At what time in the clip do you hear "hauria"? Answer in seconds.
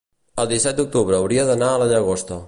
1.19-1.43